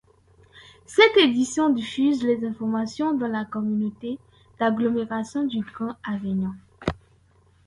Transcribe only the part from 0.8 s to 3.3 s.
Cette édition diffuse les informations dans